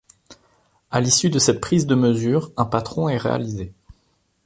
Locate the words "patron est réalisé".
2.65-3.71